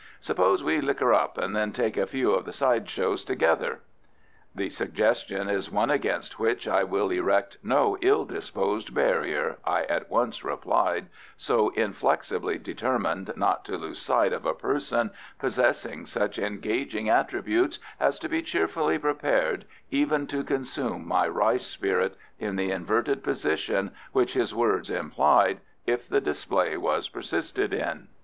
[0.19, 3.81] Suppose we liquor up, and then take a few of the side shows together."
[4.55, 10.09] "The suggestion is one against which I will erect no ill disposed barrier," I at
[10.09, 11.05] once replied,
[11.37, 18.17] so inflexibly determined not to lose sight of a person possessing such engaging attributes as
[18.17, 24.33] to be cheerfully prepared even to consume my rice spirit in the inverted position which
[24.33, 28.07] his words implied if the display was persisted in.